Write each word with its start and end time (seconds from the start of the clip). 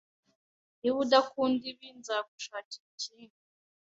Niba 0.79 0.97
udakunda 1.05 1.63
ibi, 1.71 1.87
nzagushakira 1.99 2.85
ikindi. 2.93 3.37